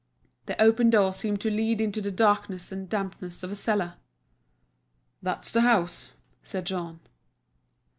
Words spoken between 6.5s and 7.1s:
Jean.